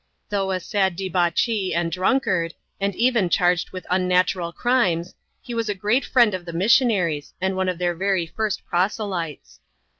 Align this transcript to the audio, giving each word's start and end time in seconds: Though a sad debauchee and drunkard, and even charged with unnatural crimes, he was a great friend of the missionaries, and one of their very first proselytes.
Though 0.29 0.49
a 0.49 0.59
sad 0.59 0.95
debauchee 0.95 1.75
and 1.75 1.91
drunkard, 1.91 2.55
and 2.79 2.95
even 2.95 3.29
charged 3.29 3.69
with 3.69 3.85
unnatural 3.87 4.51
crimes, 4.51 5.13
he 5.43 5.53
was 5.53 5.69
a 5.69 5.75
great 5.75 6.05
friend 6.05 6.33
of 6.33 6.43
the 6.45 6.53
missionaries, 6.53 7.35
and 7.39 7.55
one 7.55 7.69
of 7.69 7.77
their 7.77 7.93
very 7.93 8.25
first 8.25 8.65
proselytes. 8.65 9.59